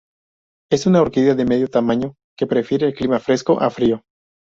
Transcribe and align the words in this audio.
Es 0.71 0.87
una 0.87 0.99
orquídea 0.99 1.35
de 1.35 1.45
mediano 1.45 1.67
tamaño, 1.67 2.15
que 2.35 2.47
prefiere 2.47 2.87
el 2.87 2.95
clima 2.95 3.19
fresco 3.19 3.61
a 3.61 3.69
frío. 3.69 4.01